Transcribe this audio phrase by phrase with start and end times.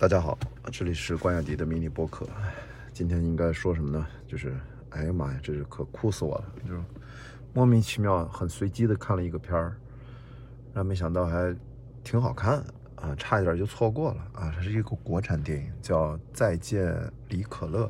[0.00, 0.38] 大家好，
[0.72, 2.26] 这里是关雅迪的迷你播客。
[2.90, 4.06] 今天应该说什么呢？
[4.26, 6.44] 就是，哎呀妈呀，这是可哭死我了！
[6.66, 6.80] 就是
[7.52, 9.76] 莫名其妙、很随机的看了一个片儿，
[10.72, 11.54] 然后没想到还
[12.02, 14.50] 挺好看啊，差一点就错过了啊！
[14.56, 16.96] 它是一个国产电影，叫《再见
[17.28, 17.84] 李可乐》。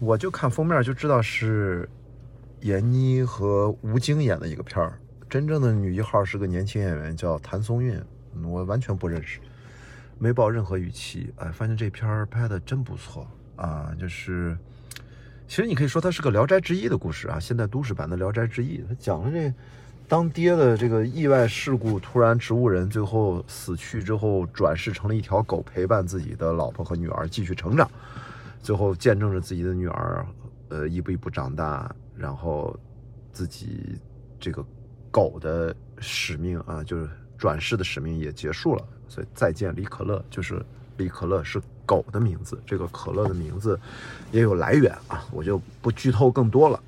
[0.00, 1.88] 我就看封面就知道是
[2.60, 7.98] 闫妮和吴京演的一个片儿，真正的女一号是个年轻演员，叫谭松韵，
[8.44, 9.40] 我完全不认识。
[10.22, 13.90] 没抱任何预期，哎，发现这片儿拍的真不错啊！
[13.98, 14.54] 就是，
[15.48, 18.80] 其实你可以说它是个《聊斋志异》的故事啊，现代都市版的《聊斋志异》。
[18.86, 19.50] 它讲了这
[20.06, 27.90] 当爹的这个意外事故，突然植物人最后死去之后，转世成了一条狗，陪伴自己的老婆和女儿继续成长，
[28.60, 30.26] 最后见证着自己的女儿，
[30.68, 32.78] 呃，一步一步长大，然后
[33.32, 33.98] 自己
[34.38, 34.62] 这个
[35.10, 37.08] 狗的使命啊，就是
[37.38, 38.84] 转世的使命也结束了。
[39.10, 40.64] 所以再见李可乐，就是
[40.96, 43.78] 李可乐是狗的名字，这个可乐的名字
[44.30, 46.80] 也有来源啊，我就不剧透更多了。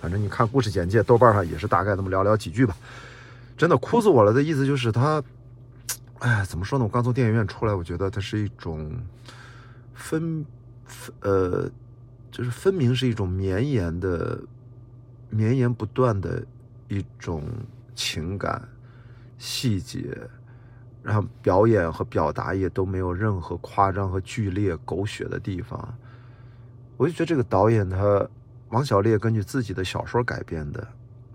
[0.00, 2.74] 反正你看故事简介，豆瓣上也是大概那么寥寥几句吧。
[3.58, 5.22] 真的哭死我了的意思就是他，
[6.20, 6.84] 哎，怎么说呢？
[6.84, 8.90] 我刚从电影院出来，我觉得它是一种
[9.94, 10.44] 分
[10.86, 11.70] 分呃，
[12.30, 14.40] 就是分明是一种绵延的、
[15.28, 16.42] 绵延不断的
[16.88, 17.44] 一种
[17.94, 18.66] 情感
[19.36, 20.16] 细节。
[21.06, 25.96] 然后表演和表达也都没有任何夸张和剧烈狗血的地方，
[26.96, 28.28] 我就觉得这个导演他
[28.70, 30.84] 王小烈根据自己的小说改编的，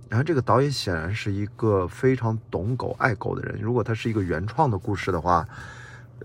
[0.09, 3.61] 然后这个导演显然是一个非常懂狗爱狗的人。
[3.61, 5.47] 如果他是一个原创的故事的话，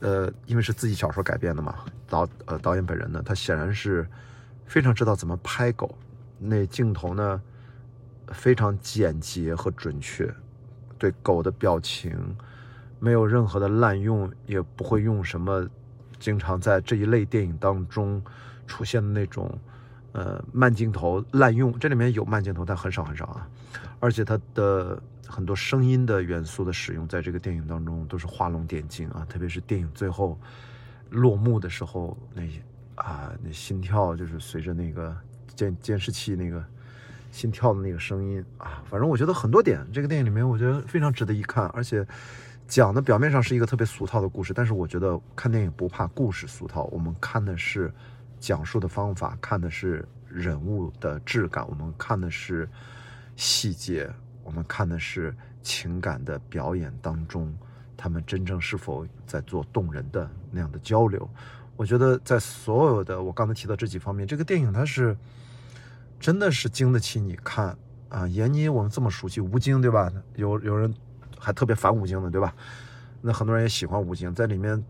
[0.00, 1.76] 呃，因为是自己小说改编的嘛，
[2.08, 4.04] 导呃导演本人呢，他显然是
[4.66, 5.96] 非常知道怎么拍狗，
[6.40, 7.40] 那镜头呢
[8.32, 10.28] 非常简洁和准确，
[10.98, 12.36] 对狗的表情。
[12.98, 15.68] 没有任何的滥用，也不会用什么
[16.18, 18.22] 经常在这一类电影当中
[18.66, 19.58] 出现的那种
[20.12, 21.78] 呃慢镜头滥用。
[21.78, 23.46] 这里面有慢镜头，但很少很少啊。
[24.00, 29.26] 而且它的很多声音的元素的使用，在这个电影当中都是画龙点睛啊。
[29.28, 30.38] 特别是电影最后
[31.10, 32.62] 落幕的时候，那些
[32.94, 35.14] 啊那心跳就是随着那个
[35.54, 36.64] 监监视器那个
[37.30, 38.82] 心跳的那个声音啊。
[38.88, 42.06] 反正我觉得很多点，这个电影里面我觉得非常值得一看，而且。
[42.68, 47.92] 讲的表面上是一个特别俗套的故事，但是我觉得看电影不怕故事俗套，我们看的是
[48.40, 52.68] 讲述的方法，看的是人物的质感，我们看的是
[53.36, 54.10] 细节，
[54.42, 55.32] 我们看的是
[55.62, 57.56] 情感的表演当中，
[57.96, 61.28] 他们真正是否在做动人的那样的交流。
[61.76, 65.16] 我觉得在所有的我刚才提到这几方面，这个电影它是
[66.18, 67.78] 真的是经得起你看
[68.08, 68.26] 啊。
[68.26, 70.12] 闫妮我们这么熟悉，吴京对吧？
[70.34, 70.92] 有有人。
[71.38, 72.54] 还特别反吴京的，对吧？
[73.22, 74.80] 那很多人也喜欢吴京，在里面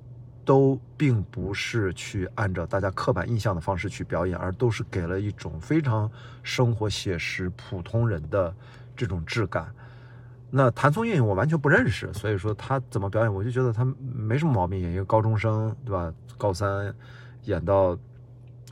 [0.44, 6.10] 都并不是去按照大家刻板印象的方式去表演，而都是给了一种非常
[6.42, 8.54] 生活写实、普通人的
[8.94, 9.72] 这种质感。
[10.50, 16.12] 那谭松韵我完全不认识，所以说他怎么表演，我就觉得他没什么毛病，演一个高中生，对吧？
[16.36, 16.94] 高三
[17.44, 17.98] 演到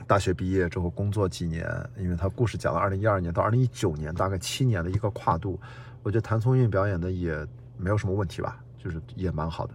[0.05, 5.59] 大学毕业之后工作几年，因为他故事讲了二零一二年到二零一九年，大概七年的一个跨度，
[6.03, 7.45] 我觉得谭松韵表演的也。
[7.77, 9.73] 没有什么问题吧，就是也蛮好的，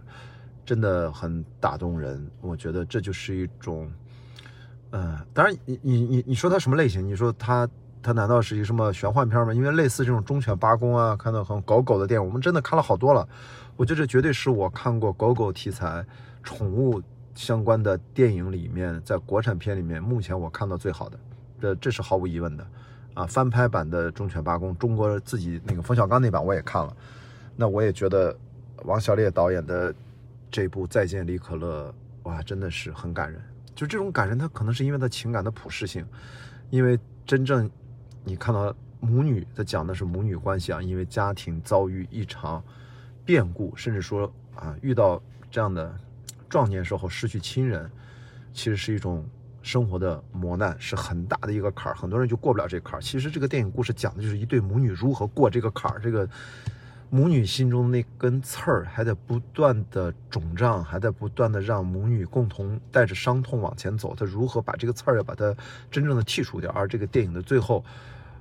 [0.65, 2.25] 真的很打动人。
[2.41, 3.91] 我觉得这就是一种，
[4.91, 7.05] 嗯，当然你你你你说它什么类型？
[7.05, 7.67] 你说它
[8.01, 9.53] 它难道是一什么玄幻片吗？
[9.53, 13.27] 因为类似这种忠犬八公啊，看到很狗狗的电影，我们真的看了好多了。
[13.77, 16.05] 我觉得这绝对是我看过狗狗题材、
[16.43, 17.01] 宠物
[17.33, 21.19] 相关的电影里面，在国产片里面目前我看到最好的，
[21.59, 22.67] 这这是毫无疑问的。
[23.13, 26.95] 啊，翻拍版的忠犬八公，中国自己那个冯小刚那版我也看了。
[27.55, 28.35] 那我也觉得，
[28.85, 29.93] 王小烈导演的
[30.49, 31.93] 这部《再见李可乐》
[32.29, 33.39] 哇，真的是很感人。
[33.75, 36.05] 就这种感人，他可能是因为他情感的普适性，
[36.69, 37.69] 因为真正
[38.23, 42.63] 你看到母女，他讲的是母女关系啊，因为家庭遭遇一场
[43.25, 45.95] 变故，甚至说啊，遇到这样的
[46.49, 47.89] 壮年时候失去亲人，
[48.53, 49.25] 其实是一种
[49.61, 51.95] 生活的磨难，是很大的一个坎儿。
[51.95, 53.01] 很多人就过不了这坎儿。
[53.01, 56.27] 其实这个电影故事讲的就是一对母女如何过这个坎儿，这个。
[57.13, 64.15] 母女心中那根刺儿还在不断的肿胀，还在不断的让母女共同带着伤痛往前走。
[64.15, 65.53] 她如何把这个刺儿要把它
[65.91, 66.71] 真正的剔除掉？
[66.71, 67.83] 而这个电影的最后，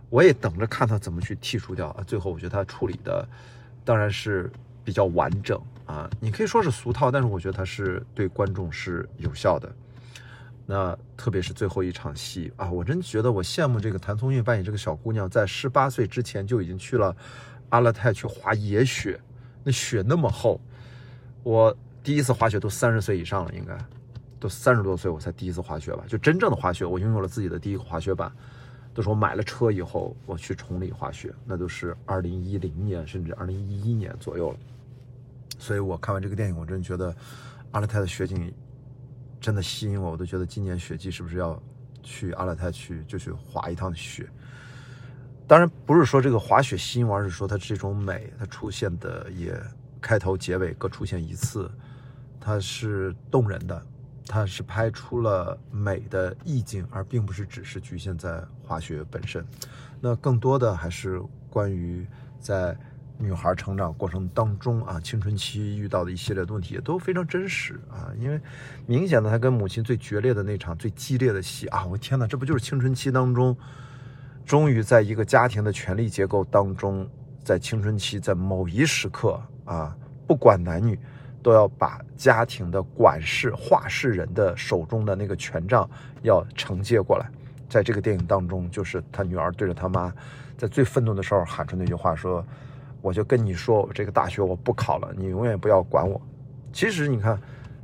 [0.09, 2.05] 我也等着看他怎么去剔除掉啊！
[2.07, 3.29] 最后我觉得他处理的
[3.85, 4.49] 当然是
[4.85, 9.69] 比较完整啊，你可以说是俗套，但是我觉得他是对观众是有效的。
[10.65, 17.17] 那特别是最后一场戏啊，我真觉得我羡慕这个谭松韵扮演这个小姑娘，在十八岁之前就已经去了。
[17.71, 19.21] 阿勒泰去滑野雪，
[19.65, 20.61] 那雪那么厚，
[21.43, 23.77] 我第一次滑雪都三十岁以上了，应该
[24.39, 28.33] 都三十多岁，我才第一次滑雪吧，就真正的滑雪，我拥有了自己的第一个滑雪板，
[28.93, 34.59] 都是我买了车以后，我去崇礼滑雪，那都是二零一零年甚至二零一一年左右了。
[35.59, 37.15] 所以我看完这个电影，我真觉得
[37.73, 38.53] 阿勒泰的雪景
[39.41, 41.63] 真的吸引我，我都觉得今年雪季是不是要
[42.03, 44.27] 去阿勒泰去就去滑一趟雪。
[45.51, 49.61] 当然不是说这个滑雪吸引，而是说它这种美，它出现的也
[50.01, 51.69] 开头结尾各出现一次，
[52.39, 53.85] 它是动人的，
[54.29, 59.45] 它是拍出了美的意境，而并不是只是局限在滑雪本身。
[60.01, 62.07] 那更多的还是关于
[62.39, 62.79] 在
[63.19, 68.41] 女孩成长过程当中啊，青春期遇到的一系列的问题也都非常真实啊，因为
[68.87, 73.57] 明显的她跟母亲最决裂的那场最激烈的戏啊，我天哪，这不就是青春期当中？
[74.51, 77.09] 终于在一个家庭的权力结构当中，
[77.45, 80.99] 在青春期，在某一时刻啊，不管男女，
[81.41, 85.89] 都要把家庭的管事、话事人的手中的那个权杖
[86.23, 87.31] 要承接过来。
[87.69, 90.13] 在这个电影当中，就是他女儿对着他妈，
[90.59, 92.45] 在最愤怒的时候喊出那句话：“说，
[93.03, 96.21] 我就跟你说，我这个大学我不考了，你永远不要管我。”
[96.75, 97.41] 其实你看，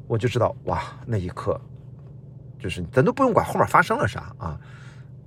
[0.08, 1.60] 我就知道，哇，那一刻，
[2.58, 4.58] 就是咱都不用管后面发生了啥啊，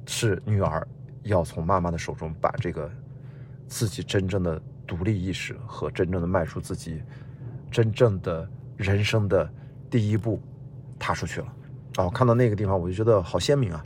[0.05, 0.85] 是女儿。
[1.29, 2.91] 要从妈妈的手中把这个
[3.67, 7.01] 自己真正的独立意识和真正的迈出自己
[7.71, 8.47] 真正的
[8.77, 9.49] 人生的
[9.89, 10.41] 第一步
[10.99, 11.47] 踏出去了
[11.97, 13.83] 哦，看到那个地方我就觉得好鲜明啊，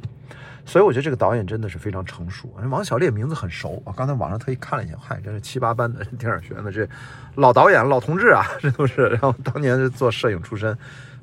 [0.66, 2.54] 所以我觉得这个导演真的是非常成熟。
[2.70, 6.88] 王小烈名字很熟，我刚才网上特意看了一下，嗨，这是七八班的电影学院的这
[7.36, 9.08] 老导演、老同志啊，这都是。
[9.08, 10.78] 然后当年是做摄影出身，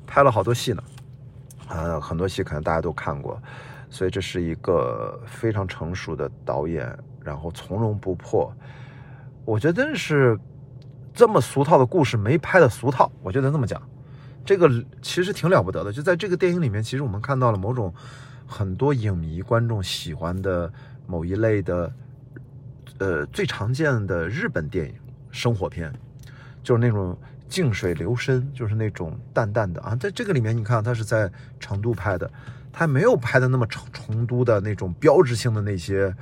[0.05, 0.83] 拍了好多戏呢，
[1.67, 3.41] 啊，很多戏可能大家都看过。
[3.91, 8.51] 所以这是一个非常成熟的导演，然后从容不迫。
[9.43, 10.39] 我觉得真是
[11.13, 13.11] 这么俗套的故事没拍的俗套。
[13.21, 13.81] 我觉得这么讲，
[14.45, 14.71] 这个
[15.01, 15.91] 其实挺了不得的。
[15.91, 17.93] 就在这个电影里面，其实我们看到了某种
[18.47, 20.71] 很多影迷观众喜欢的
[21.05, 21.93] 某一类的，
[22.99, 24.95] 呃，最常见的日本电影
[25.31, 25.91] 生活片，
[26.63, 27.17] 就是那种
[27.49, 29.95] 静水流深，就是那种淡淡的啊。
[29.95, 31.29] 在这个里面，你看它是在
[31.59, 32.31] 成都拍的。
[32.73, 36.15] 他没有拍的那么成成都的那种标志性的那些，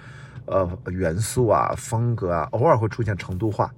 [0.45, 3.71] 呃元素啊风格啊，偶尔会出现成都话，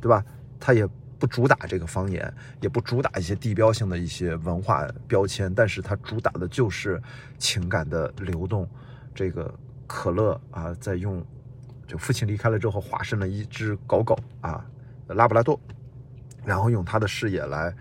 [0.00, 0.24] 对吧？
[0.58, 0.88] 他也
[1.18, 7.00] 不主打这个方言，也不主打一些地标性的一些文化标签，但是他主打的就是
[7.36, 8.68] 情感的流动。
[9.14, 9.52] 这个
[9.86, 11.24] 可乐啊，在用
[11.86, 14.64] 就父亲离开了之后，化身了一只狗狗啊，
[15.08, 15.60] 拉布拉多，
[16.44, 17.74] 然后用他的视野来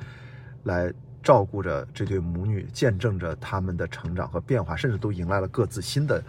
[0.63, 0.93] 来。
[1.23, 6.23] 照顾着这对母女，见证着他们的成长和变化，甚至都迎来了各自新的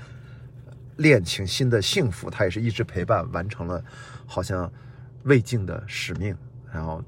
[0.96, 2.28] 恋情、新的幸福。
[2.28, 3.80] 他也是一直陪伴，完成了
[4.26, 4.68] 好像
[5.22, 6.36] 未尽的使命。
[6.72, 7.00] 然后，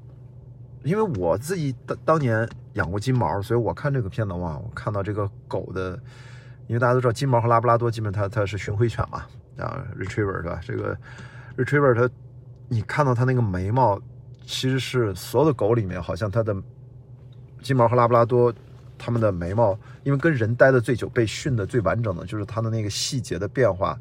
[0.83, 5.99] 因为我自己当当年养过金毛，所以我看这个片子哇，我看到这个狗的，
[6.67, 9.25] 因为大家都知道金毛和拉布拉多基本它它是巡回犬嘛，
[9.57, 10.61] 啊，retriever 是吧？
[10.63, 10.97] 这个
[11.57, 12.09] retriever 它，
[12.69, 13.99] 你看到它那个眉毛，
[14.45, 16.55] 其实是所有的狗里面好像它的。
[17.61, 18.53] 金毛和拉布拉多，
[18.97, 23.97] 他们的眉毛，因为跟人待的最久，被训的最完整的，就是它的那个细节的变化，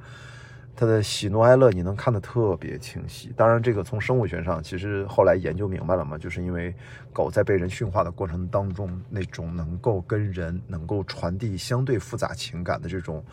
[0.77, 3.33] 它的喜怒哀乐，你能看得特别清晰。
[3.37, 6.75] 当然，这个从生物学上，其实后来研究明白了嘛，就是因为
[7.13, 13.25] 狗在被人驯化的过程当中，那种能够跟人能够传递相对复杂情感的这种，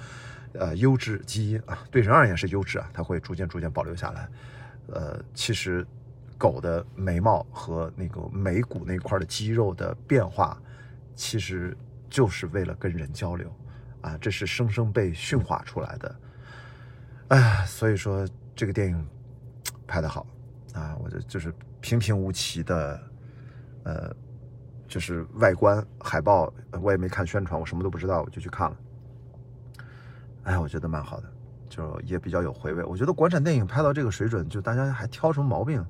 [0.54, 4.28] 呃，优质基因啊，对人而言是优质啊，它会逐渐逐渐保留下来。
[4.88, 5.86] 呃，其实。
[6.38, 10.58] 狗的眉毛和那个眉骨那块的肌肉的变化，
[11.16, 11.76] 其实
[12.10, 13.52] 就是为了跟人交流
[14.02, 16.16] 啊，这是生生被驯化出来的。
[17.30, 19.08] 哎，所以说这个电影
[19.88, 20.26] 拍得好
[20.74, 23.02] 啊，我就就是平平无奇的，
[23.84, 24.16] 呃，
[24.88, 28.78] 就是外观海报我也没看宣传，我什么都不知道，我就去看了。
[30.44, 31.28] 哎，我觉得蛮好的，
[31.68, 32.84] 就也比较有回味。
[32.84, 35.86] 我觉得国产电影拍到这个水准，就大家还挑什么毛病？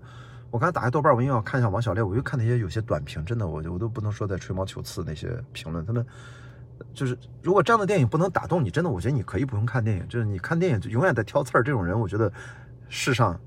[0.49, 6.05] 我刚才打开豆瓣，我又要看一下王小烈，我又看那些有些短评，真的，我我都不能说在吹毛求疵那些评论，他们
[6.93, 12.31] 就是如果这样的电影不能打动你，真的，我觉得你可以不用看电影，就是你看电影就永远在挑刺儿，这种人，我觉得
[12.87, 13.39] 世上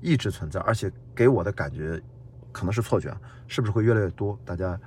[0.00, 2.00] 一直存在，而且给我的感觉
[2.50, 3.14] 可能是错觉，
[3.46, 4.38] 是不是会越来越多？
[4.44, 4.78] 大家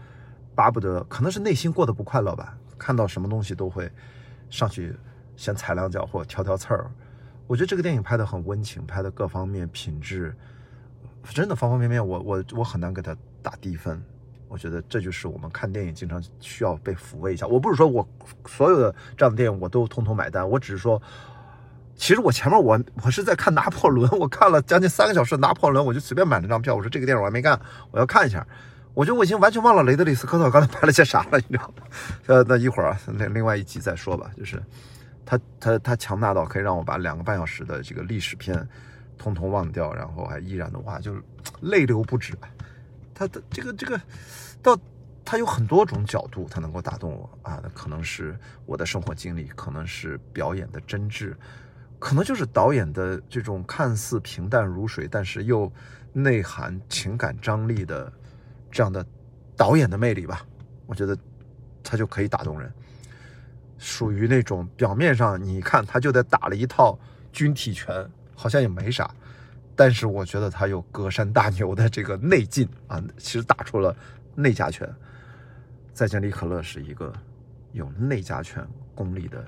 [0.55, 3.91] 巴不得，可能是内心过得不快乐吧，看到什么东西都会
[4.49, 4.95] 上去
[5.35, 6.89] 先踩两脚或者挑挑刺儿。
[7.45, 10.35] 我觉得这个电影拍的很温情，拍的各方面品质。
[11.29, 14.01] 真的方方面面，我我我很难给他打低分。
[14.47, 17.47] 我觉得这就是我们看电影经常需要被抚慰一下。
[17.47, 18.05] 我不是说我
[18.45, 21.01] 所有的这样的电影我都通通买单，我只是说，
[21.95, 26.75] 其实我前面我我是在看拿破仑，我看了将近三个小时拿破仑，我就随便买了张票。
[26.75, 27.57] 我说这个电影我还没看，
[27.91, 28.45] 我要看一下。
[28.93, 31.83] 我觉得我已经完全忘了雷德里·斯科特刚才拍了些啥了，你知道吗？
[32.25, 34.29] 呃，那一会儿啊，另另外一集再说吧。
[34.35, 34.61] 就是
[35.25, 38.67] 他他他强大到可以让我把两个半小时的这个历史片
[39.21, 41.21] 通通忘掉，然后还依然的话就是
[41.61, 42.33] 泪流不止。
[43.13, 44.01] 他的这个这个
[44.63, 44.75] 到
[45.23, 47.59] 他有很多种角度，他能够打动我啊。
[47.61, 48.35] 那可能是
[48.65, 51.35] 我的生活经历，可能是表演的真挚，
[51.99, 55.71] 可能就是导演的这种看似平淡如水，但是又
[56.11, 58.11] 内涵情感张力的。
[58.73, 59.05] 这样的
[59.57, 60.45] 导演的魅力吧，
[60.85, 61.15] 我觉得
[61.83, 62.71] 他就可以打动人，
[63.77, 66.97] 属于那种表面上你看他就得打了一套
[67.33, 68.09] 军体拳，
[68.41, 69.13] 好像也没啥，
[69.75, 73.95] 但是我觉得他有隔山打牛的这个内劲啊，其实打出了
[74.33, 74.91] 内家拳。
[75.93, 77.13] 再见，李可乐是一个
[77.71, 79.47] 有内家拳功力的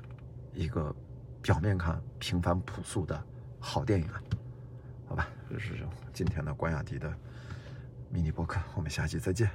[0.54, 0.96] 一个
[1.42, 3.20] 表面看平凡朴素的
[3.60, 4.22] 好电影啊，
[5.08, 5.74] 好吧，这是
[6.14, 7.12] 今天的关雅迪的。
[8.12, 9.50] 迷你博客，我们下期再见。